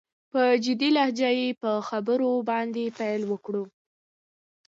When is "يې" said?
1.39-1.47